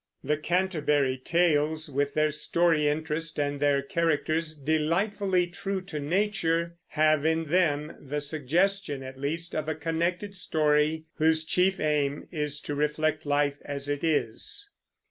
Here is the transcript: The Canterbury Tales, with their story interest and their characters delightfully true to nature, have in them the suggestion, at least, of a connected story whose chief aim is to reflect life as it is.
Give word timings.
The 0.23 0.35
Canterbury 0.37 1.15
Tales, 1.23 1.87
with 1.87 2.15
their 2.15 2.31
story 2.31 2.87
interest 2.89 3.39
and 3.39 3.59
their 3.59 3.83
characters 3.83 4.55
delightfully 4.55 5.45
true 5.45 5.79
to 5.81 5.99
nature, 5.99 6.75
have 6.87 7.23
in 7.23 7.43
them 7.43 7.95
the 7.99 8.19
suggestion, 8.19 9.03
at 9.03 9.19
least, 9.19 9.53
of 9.53 9.69
a 9.69 9.75
connected 9.75 10.35
story 10.35 11.05
whose 11.17 11.45
chief 11.45 11.79
aim 11.79 12.27
is 12.31 12.59
to 12.61 12.73
reflect 12.73 13.27
life 13.27 13.59
as 13.63 13.87
it 13.87 14.03
is. 14.03 14.69